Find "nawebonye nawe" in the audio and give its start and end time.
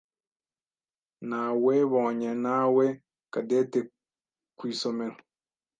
1.29-2.85